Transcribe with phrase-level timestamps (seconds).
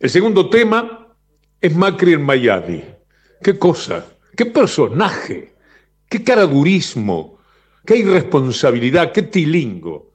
[0.00, 1.08] El segundo tema
[1.60, 2.82] es Macri en Miami.
[3.42, 5.52] Qué cosa, qué personaje,
[6.08, 7.38] qué caradurismo,
[7.84, 10.14] qué irresponsabilidad, qué tilingo.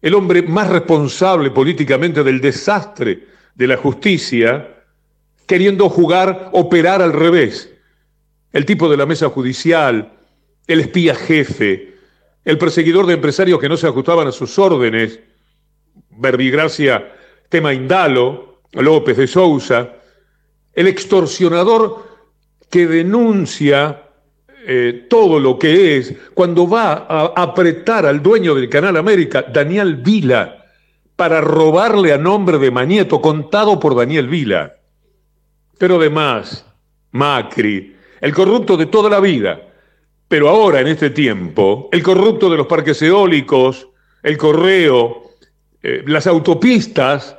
[0.00, 4.84] El hombre más responsable políticamente del desastre de la justicia,
[5.46, 7.70] queriendo jugar, operar al revés.
[8.52, 10.14] El tipo de la mesa judicial,
[10.66, 11.94] el espía jefe,
[12.42, 15.20] el perseguidor de empresarios que no se ajustaban a sus órdenes,
[16.08, 17.12] Verbigracia,
[17.50, 19.92] tema Indalo, López de Sousa,
[20.72, 22.04] el extorsionador
[22.70, 24.02] que denuncia
[24.66, 29.96] eh, todo lo que es cuando va a apretar al dueño del Canal América, Daniel
[29.96, 30.64] Vila,
[31.16, 34.74] para robarle a nombre de Mañeto, contado por Daniel Vila.
[35.78, 36.66] Pero además,
[37.12, 39.60] Macri, el corrupto de toda la vida,
[40.26, 43.88] pero ahora en este tiempo, el corrupto de los parques eólicos,
[44.22, 45.30] el correo,
[45.82, 47.36] eh, las autopistas,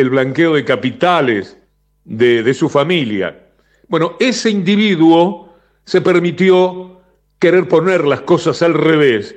[0.00, 1.56] el blanqueo de capitales
[2.04, 3.48] de, de su familia.
[3.88, 7.00] Bueno, ese individuo se permitió
[7.38, 9.34] querer poner las cosas al revés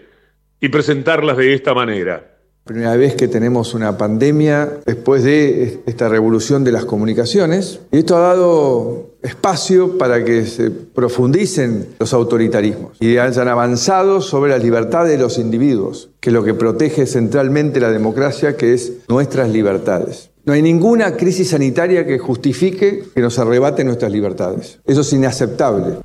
[0.59, 2.33] y presentarlas de esta manera.
[2.63, 7.81] Primera vez que tenemos una pandemia después de esta revolución de las comunicaciones.
[7.91, 14.51] Y esto ha dado espacio para que se profundicen los autoritarismos y hayan avanzado sobre
[14.51, 18.93] la libertad de los individuos, que es lo que protege centralmente la democracia, que es
[19.09, 20.29] nuestras libertades.
[20.45, 24.80] No hay ninguna crisis sanitaria que justifique que nos arrebate nuestras libertades.
[24.85, 26.00] Eso es inaceptable.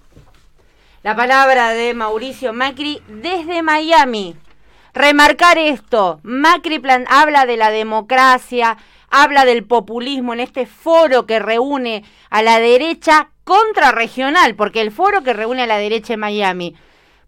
[1.03, 4.37] La palabra de Mauricio Macri desde Miami
[4.95, 6.21] remarcar esto.
[6.23, 8.77] Macri habla de la democracia,
[9.11, 15.23] habla del populismo en este foro que reúne a la derecha contrarregional, porque el foro
[15.23, 16.77] que reúne a la derecha en Miami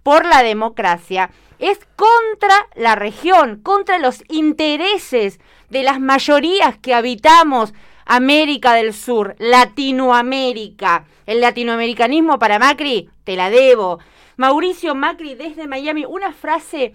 [0.02, 7.74] por la democracia es contra la región, contra los intereses de las mayorías que habitamos
[8.06, 11.04] América del Sur, Latinoamérica.
[11.26, 14.00] El latinoamericanismo para Macri, te la debo.
[14.36, 16.94] Mauricio Macri desde Miami, una frase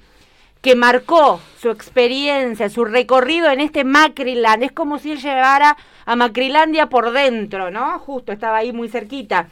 [0.61, 4.63] que marcó su experiencia, su recorrido en este Macriland.
[4.63, 7.99] Es como si él llevara a Macrilandia por dentro, ¿no?
[7.99, 9.47] Justo estaba ahí muy cerquita.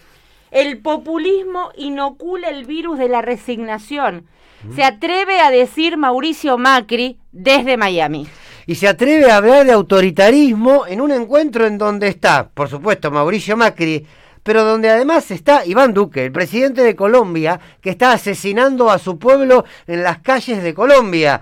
[0.53, 4.27] El populismo inocula el virus de la resignación.
[4.75, 8.27] Se atreve a decir Mauricio Macri desde Miami.
[8.67, 13.09] Y se atreve a hablar de autoritarismo en un encuentro en donde está, por supuesto,
[13.09, 14.05] Mauricio Macri,
[14.43, 19.17] pero donde además está Iván Duque, el presidente de Colombia, que está asesinando a su
[19.17, 21.41] pueblo en las calles de Colombia.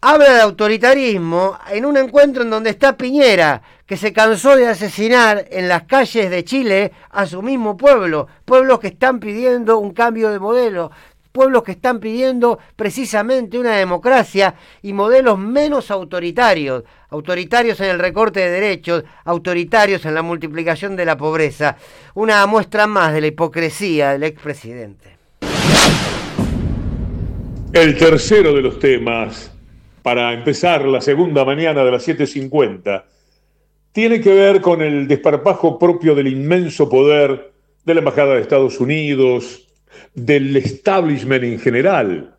[0.00, 5.46] Habla de autoritarismo en un encuentro en donde está Piñera, que se cansó de asesinar
[5.50, 10.30] en las calles de Chile a su mismo pueblo, pueblos que están pidiendo un cambio
[10.30, 10.92] de modelo,
[11.32, 18.38] pueblos que están pidiendo precisamente una democracia y modelos menos autoritarios, autoritarios en el recorte
[18.38, 21.76] de derechos, autoritarios en la multiplicación de la pobreza.
[22.14, 25.16] Una muestra más de la hipocresía del expresidente.
[27.72, 29.57] El tercero de los temas,
[30.08, 33.04] para empezar la segunda mañana de las 7.50,
[33.92, 37.52] tiene que ver con el desparpajo propio del inmenso poder
[37.84, 39.68] de la Embajada de Estados Unidos,
[40.14, 42.34] del establishment en general.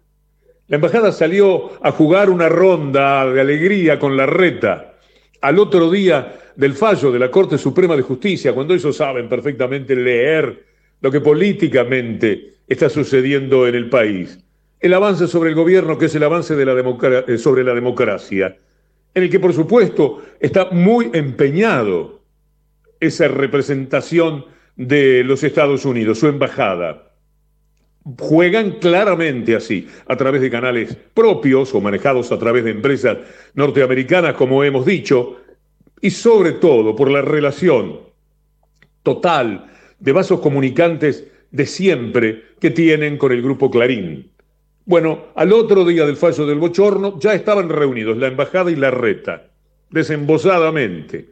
[0.68, 4.96] La embajada salió a jugar una ronda de alegría con la reta
[5.40, 9.96] al otro día del fallo de la Corte Suprema de Justicia, cuando ellos saben perfectamente
[9.96, 10.66] leer
[11.02, 14.40] lo que políticamente está sucediendo en el país.
[14.80, 18.58] El avance sobre el gobierno, que es el avance de la eh, sobre la democracia,
[19.14, 22.22] en el que por supuesto está muy empeñado
[23.00, 24.46] esa representación
[24.76, 27.10] de los Estados Unidos, su embajada
[28.18, 33.18] juegan claramente así, a través de canales propios o manejados a través de empresas
[33.54, 35.38] norteamericanas, como hemos dicho,
[36.02, 38.00] y sobre todo por la relación
[39.04, 44.32] total de vasos comunicantes de siempre que tienen con el grupo Clarín.
[44.90, 48.90] Bueno, al otro día del fallo del bochorno ya estaban reunidos la embajada y la
[48.90, 49.52] reta,
[49.92, 51.30] desembosadamente.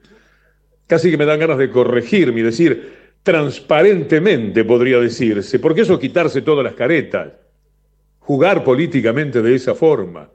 [0.86, 2.94] Casi que me dan ganas de corregirme y decir,
[3.24, 7.34] transparentemente, podría decirse, porque eso es quitarse todas las caretas,
[8.20, 10.30] jugar políticamente de esa forma.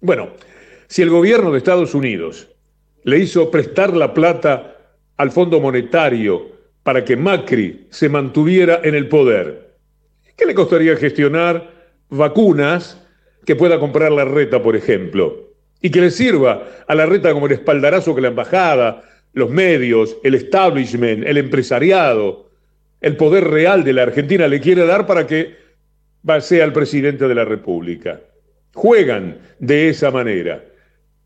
[0.00, 0.30] Bueno,
[0.88, 2.48] si el gobierno de Estados Unidos
[3.04, 4.78] le hizo prestar la plata
[5.16, 6.48] al Fondo Monetario
[6.82, 9.76] para que Macri se mantuviera en el poder,
[10.36, 11.77] ¿qué le costaría gestionar
[12.10, 13.04] vacunas
[13.44, 15.48] que pueda comprar la reta, por ejemplo?
[15.80, 19.02] Y que le sirva a la reta como el espaldarazo que la embajada,
[19.32, 22.50] los medios, el establishment, el empresariado,
[23.00, 25.56] el poder real de la Argentina le quiere dar para que
[26.40, 28.20] sea el presidente de la República.
[28.74, 30.64] Juegan de esa manera.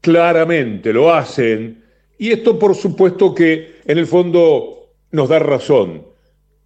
[0.01, 1.83] Claramente lo hacen
[2.19, 6.07] Y esto por supuesto que en el fondo nos da razón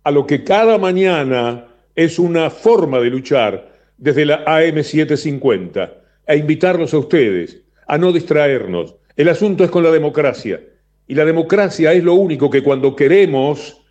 [0.04, 5.92] a lo que cada mañana es una forma de luchar desde la AM750,
[6.26, 8.96] a invitarlos a ustedes, a no distraernos.
[9.16, 10.60] El asunto es con la democracia.
[11.06, 13.82] Y la democracia es lo único que cuando queremos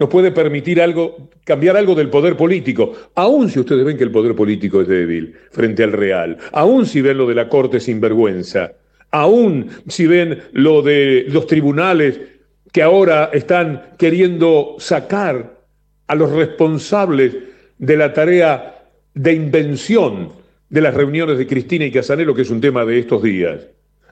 [0.00, 4.10] nos puede permitir algo, cambiar algo del poder político, aun si ustedes ven que el
[4.10, 8.00] poder político es débil frente al real, aun si ven lo de la Corte sin
[8.00, 8.72] vergüenza,
[9.10, 12.18] aun si ven lo de los tribunales
[12.72, 15.60] que ahora están queriendo sacar
[16.06, 17.36] a los responsables
[17.76, 18.79] de la tarea
[19.14, 20.32] de invención
[20.68, 23.60] de las reuniones de Cristina y Casanelo, que es un tema de estos días.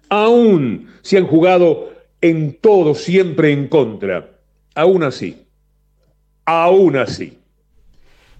[0.08, 4.30] Aún si han jugado en todo siempre en contra,
[4.74, 5.48] aún así
[6.48, 7.38] aún así.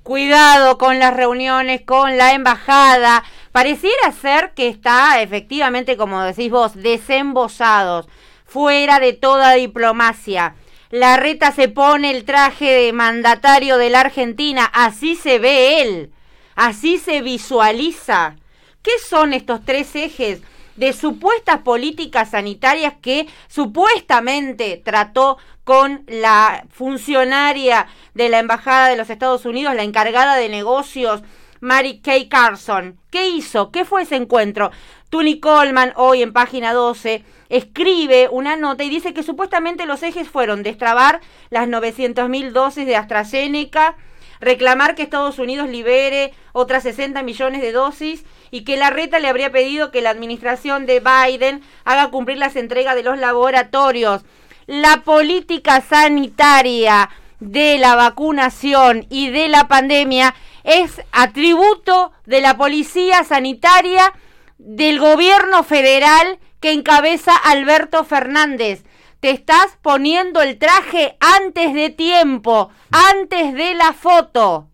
[0.03, 3.23] Cuidado con las reuniones con la embajada.
[3.53, 8.09] Pareciera ser que está efectivamente, como decís vos, desembosados,
[8.47, 10.55] fuera de toda diplomacia.
[10.91, 16.11] La reta se pone el traje de mandatario de la Argentina, así se ve él,
[16.59, 18.35] así se visualiza.
[18.83, 20.41] ¿Qué son estos tres ejes
[20.75, 29.09] de supuestas políticas sanitarias que supuestamente trató con la funcionaria de la Embajada de los
[29.09, 31.23] Estados Unidos, la encargada de negocios,
[31.61, 32.99] Mary Kay Carson.
[33.11, 33.71] ¿Qué hizo?
[33.71, 34.73] ¿Qué fue ese encuentro?
[35.11, 40.29] Tony Coleman, hoy en página 12, escribe una nota y dice que supuestamente los ejes
[40.29, 41.21] fueron destrabar
[41.51, 43.97] las 900.000 dosis de AstraZeneca,
[44.41, 49.29] reclamar que Estados Unidos libere otras 60 millones de dosis y que la reta le
[49.29, 54.23] habría pedido que la administración de Biden haga cumplir las entregas de los laboratorios
[54.69, 57.09] la política sanitaria
[57.41, 64.13] de la vacunación y de la pandemia es atributo de la policía sanitaria
[64.59, 68.85] del gobierno federal que encabeza Alberto Fernández.
[69.21, 74.69] Te estás poniendo el traje antes de tiempo, antes de la foto.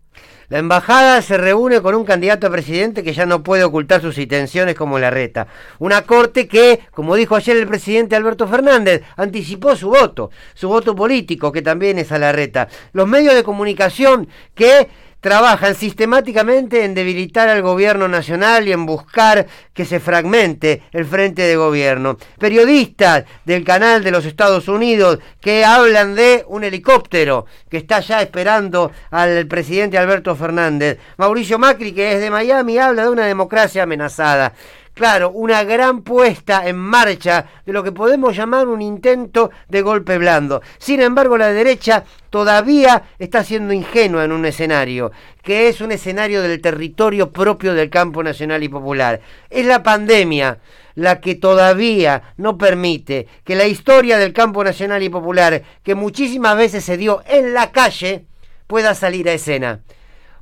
[0.49, 4.19] La embajada se reúne con un candidato a presidente que ya no puede ocultar sus
[4.19, 5.47] intenciones como la reta.
[5.79, 10.95] Una corte que, como dijo ayer el presidente Alberto Fernández, anticipó su voto, su voto
[10.95, 12.67] político, que también es a la reta.
[12.93, 14.89] Los medios de comunicación que
[15.25, 21.41] trabajan sistemáticamente en debilitar al gobierno nacional y en buscar que se fragmente el frente
[21.41, 22.19] de gobierno.
[22.37, 28.21] Periodistas del canal de los Estados Unidos que hablan de un helicóptero que está ya
[28.21, 30.99] esperando al presidente Alberto Fernández.
[31.17, 34.53] Mauricio Macri, que es de Miami, habla de una democracia amenazada.
[34.95, 40.17] Claro, una gran puesta en marcha de lo que podemos llamar un intento de golpe
[40.17, 40.61] blando.
[40.77, 45.11] Sin embargo, la derecha todavía está siendo ingenua en un escenario,
[45.43, 49.19] que es un escenario del territorio propio del campo nacional y popular.
[49.49, 50.59] Es la pandemia
[50.95, 56.55] la que todavía no permite que la historia del campo nacional y popular, que muchísimas
[56.55, 58.23] veces se dio en la calle,
[58.65, 59.81] pueda salir a escena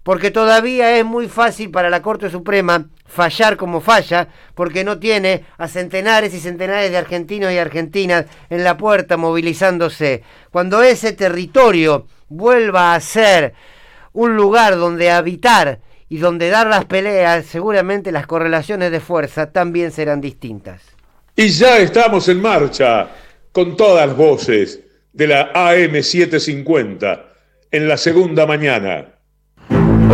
[0.04, 5.46] porque todavía es muy fácil para la Corte Suprema fallar como falla, porque no tiene
[5.58, 10.24] a centenares y centenares de argentinos y argentinas en la puerta movilizándose.
[10.52, 13.54] Cuando ese territorio vuelva a ser
[14.12, 15.80] un lugar donde habitar
[16.10, 20.82] y donde dar las peleas, seguramente las correlaciones de fuerza también serán distintas.
[21.36, 23.10] Y ya estamos en marcha
[23.52, 24.82] con todas las voces
[25.14, 27.22] de la AM750
[27.72, 29.13] en la segunda mañana.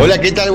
[0.02, 0.50] Hola, ¿qué tal?